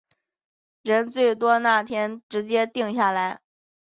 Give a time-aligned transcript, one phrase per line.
[0.81, 3.39] 人最多那天直接定下来